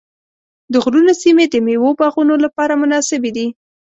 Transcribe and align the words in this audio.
د 0.71 0.73
غرونو 0.83 1.13
سیمې 1.23 1.45
د 1.49 1.55
مېوو 1.65 1.97
باغونو 1.99 2.35
لپاره 2.45 2.73
مناسبې 2.83 3.31
دي. 3.37 3.47